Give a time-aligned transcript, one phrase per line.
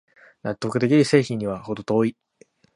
[0.41, 2.17] 納得できる製品にはほど遠い